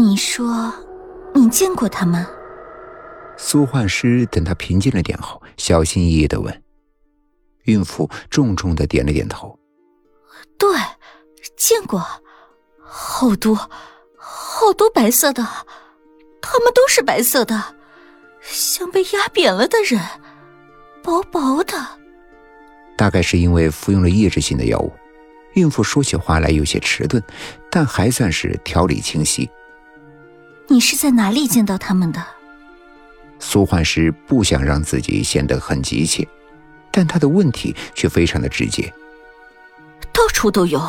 [0.00, 0.72] 你说，
[1.34, 2.26] 你见过他吗？
[3.36, 6.62] 苏焕师等他平静了点后，小心翼翼的问。
[7.64, 9.54] 孕妇重重的点了点头。
[10.58, 10.70] 对，
[11.54, 12.02] 见过，
[12.82, 13.54] 好多，
[14.16, 15.46] 好多白色的，
[16.40, 17.62] 他们都是白色的，
[18.40, 20.00] 像被压扁了的人，
[21.02, 21.74] 薄薄的。
[22.96, 24.90] 大概是因为服用了抑制性的药物，
[25.52, 27.22] 孕妇说起话来有些迟钝，
[27.70, 29.46] 但还算是条理清晰。
[30.70, 32.24] 你是在哪里见到他们的？
[33.40, 36.24] 苏焕师不想让自己显得很急切，
[36.92, 38.92] 但他的问题却非常的直接。
[40.12, 40.80] 到处都有。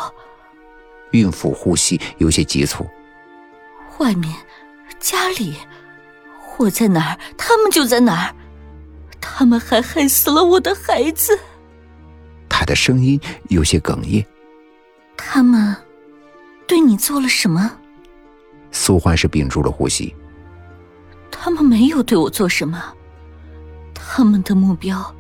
[1.14, 2.88] 孕妇呼吸有些急促。
[3.98, 4.32] 外面，
[5.00, 5.56] 家里，
[6.58, 8.36] 我在哪儿，他们就在哪儿。
[9.20, 11.38] 他们还害死了我的孩子。
[12.48, 14.24] 他的声音有些哽咽。
[15.18, 15.76] 他们
[16.68, 17.80] 对你做了什么？
[18.72, 20.16] 苏焕是屏住了呼吸。
[21.30, 22.94] 他们没有对我做什么。
[23.94, 25.16] 他们的目标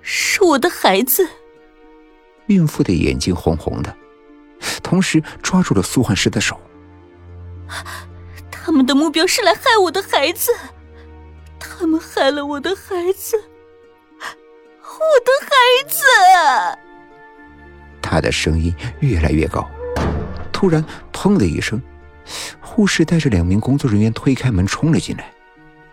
[0.00, 1.26] 是我的孩子。
[2.46, 3.94] 孕妇的眼睛红红的，
[4.82, 6.60] 同时抓住了苏焕师的手。
[8.50, 10.52] 他们的目标是来害我的孩子。
[11.58, 13.36] 他们害了我的孩子。
[14.82, 15.48] 我的孩
[15.88, 16.78] 子。
[18.02, 19.68] 他的声音越来越高，
[20.52, 21.80] 突然“砰”的一声，
[22.60, 25.32] 护士带着两名工作人员推开门冲了进来。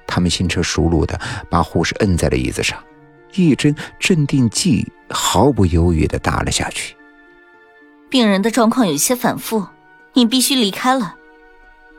[0.07, 2.83] 他们轻车熟路的把护士摁在了椅子上，
[3.33, 6.95] 一针镇定剂毫不犹豫的打了下去。
[8.09, 9.67] 病人的状况有些反复，
[10.13, 11.15] 你必须离开了。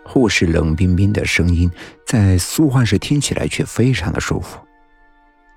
[0.05, 1.70] 护士冷冰冰的声音
[2.05, 4.59] 在苏焕室听起来却非常的舒服。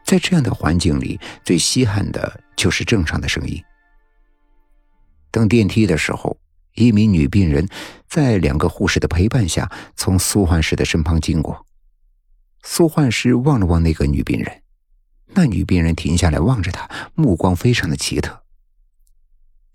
[0.06, 3.64] 在这样的环境里，最稀罕的就是正常的声音。
[5.32, 6.38] 等电梯的时候，
[6.76, 7.68] 一名女病人
[8.08, 11.66] 在两个护士的陪伴下从苏焕师的身旁经过。
[12.64, 14.64] 苏焕师望了望那个女病人，
[15.28, 18.44] 那女病人停下来望着他，目光非常的奇特。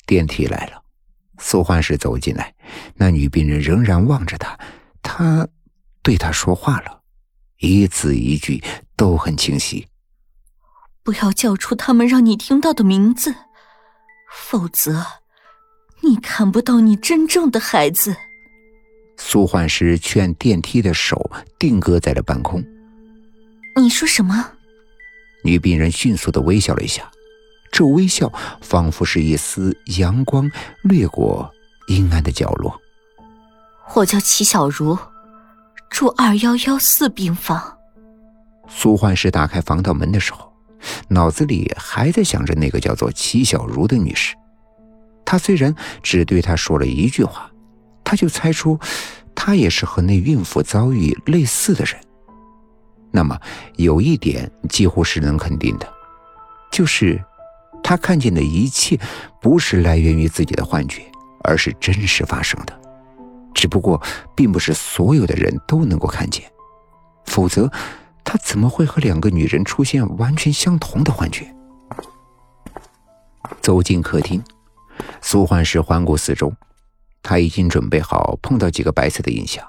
[0.06, 0.82] 电梯来了，
[1.38, 2.54] 苏焕师走进来，
[2.94, 4.58] 那女病人仍然望着他，
[5.02, 5.46] 他
[6.02, 7.02] 对他说话了，
[7.58, 8.64] 一字一句
[8.96, 9.86] 都很清晰。
[11.02, 13.34] 不要叫出他们让你听到的名字，
[14.32, 15.04] 否则
[16.00, 18.16] 你看不到你真正的孩子。
[19.16, 22.64] 苏焕师劝电梯的手定格在了半空。
[23.76, 24.52] 你说什么？
[25.44, 27.10] 女病人迅速的微笑了一下，
[27.70, 30.50] 这微笑仿佛是一丝阳光
[30.82, 31.50] 掠过
[31.88, 32.80] 阴暗的角落。
[33.94, 34.98] 我叫齐小茹，
[35.90, 37.76] 住二幺幺四病房。
[38.68, 40.46] 苏焕师打开防盗门的时候。
[41.08, 44.36] 脑子里还在想着那个叫做齐小茹的女士，
[45.28, 47.50] 他虽然只对她说了一句话，
[48.02, 48.80] 他就猜出，
[49.34, 51.94] 她也是和那孕妇遭遇类似的人。
[53.10, 53.38] 那么
[53.76, 55.86] 有一点几乎是能肯定的，
[56.72, 57.22] 就是
[57.82, 58.98] 他看见的一切
[59.38, 61.02] 不是来源于自己的幻觉，
[61.44, 62.80] 而是真实发生的，
[63.52, 64.00] 只不过
[64.34, 66.50] 并不是所有的人都能够看见，
[67.26, 67.70] 否则。
[68.24, 71.46] 他怎么会和两个女人出现完全相同的幻觉？
[73.62, 74.42] 走进客厅，
[75.20, 76.52] 苏焕石环顾四周，
[77.22, 79.66] 他已经准备好碰到几个白色的印象，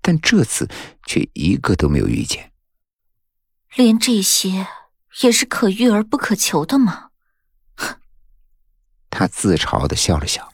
[0.00, 0.68] 但这次
[1.06, 2.52] 却一个都没有遇见。
[3.76, 4.66] 连这些
[5.22, 7.08] 也是可遇而不可求的吗？
[7.76, 7.96] 哼！
[9.10, 10.52] 他自嘲的笑了笑，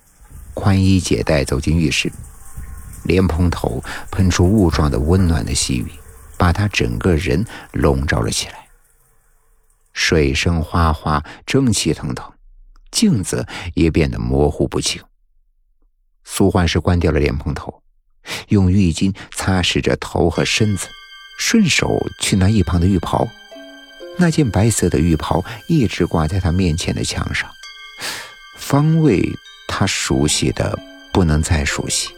[0.55, 2.13] 宽衣解带走进浴室，
[3.05, 5.93] 莲蓬头喷出雾状的温暖的细雨。
[6.37, 8.67] 把他整个人笼罩了起来。
[9.93, 12.31] 水声哗哗，蒸汽腾腾，
[12.95, 15.03] 镜子也变得模糊不清。
[16.23, 17.83] 苏焕是关掉了莲蓬头，
[18.49, 20.89] 用浴巾擦拭着头和身子，
[21.39, 23.29] 顺手去拿一旁的浴袍。
[24.17, 27.51] 那件白色的浴袍一直挂在他面前的墙上，
[28.57, 29.21] 方位
[29.67, 30.79] 他熟悉的
[31.13, 32.15] 不能再熟悉。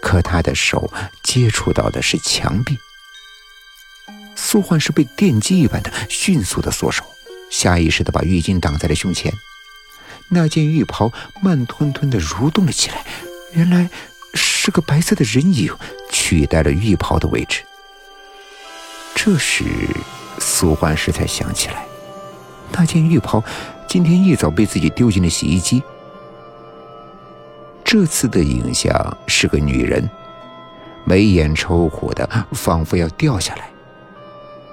[0.00, 0.92] 可他的手
[1.24, 2.78] 接触到的是墙壁，
[4.36, 7.04] 苏焕是被电击一般的迅速的缩手，
[7.52, 9.32] 下意识的把浴巾挡在了胸前。
[10.30, 11.12] 那件浴袍
[11.42, 13.04] 慢吞吞的蠕动了起来，
[13.52, 13.90] 原来
[14.32, 15.70] 是个白色的人影
[16.10, 17.62] 取代了浴袍的位置。
[19.14, 19.64] 这时，
[20.38, 21.84] 苏焕时才想起来，
[22.72, 23.44] 那件浴袍
[23.86, 25.82] 今天一早被自己丢进了洗衣机。
[27.84, 30.08] 这次的影像是个女人，
[31.04, 33.68] 眉眼抽苦的，仿佛要掉下来。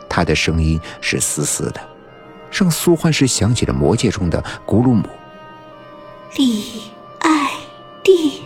[0.07, 1.81] 她的声音是嘶嘶的，
[2.51, 5.07] 让苏焕时想起了魔界中的古鲁姆。
[6.38, 6.81] 李
[7.19, 7.51] 爱
[8.04, 8.44] 弟，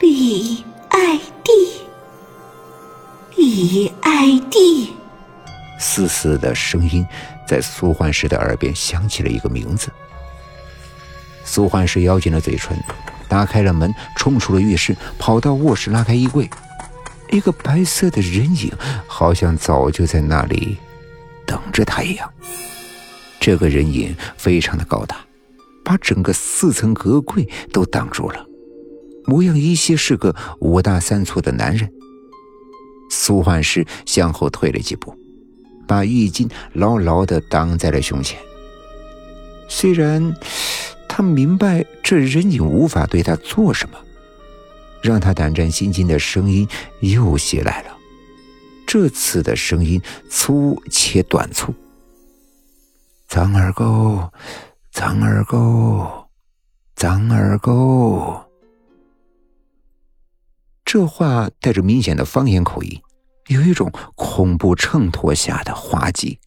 [0.00, 0.20] 李。
[0.20, 1.52] 李爱弟，
[3.36, 4.92] 李爱弟。
[5.78, 7.06] 嘶嘶的声音
[7.46, 9.90] 在苏焕世的耳边响起了一个名字。
[11.44, 12.76] 苏焕世咬紧了嘴唇，
[13.28, 16.48] 打开了门，冲出了浴室，跑到卧室，拉开衣柜。
[17.30, 18.72] 一个白色的人影，
[19.06, 20.78] 好像早就在那里
[21.50, 22.32] 等着他一样。
[23.40, 25.16] 这个人影非常的高大，
[25.84, 28.46] 把整个四层阁柜都挡住了，
[29.24, 31.90] 模样依稀是个五大三粗的男人。
[33.10, 35.12] 苏焕世向后退了几步，
[35.88, 38.38] 把浴巾牢牢的挡在了胸前。
[39.68, 40.32] 虽然
[41.08, 43.98] 他明白这人影无法对他做什么。
[45.02, 46.68] 让他胆战心惊的声音
[47.00, 47.96] 又袭来了，
[48.92, 51.72] 这次的声音粗且短促
[53.30, 54.32] ：“张二狗，
[54.90, 56.28] 张二狗，
[56.96, 58.50] 张二狗。”
[60.84, 63.00] 这话带着明显的方言口音，
[63.46, 66.40] 有一种恐怖衬托下的滑稽。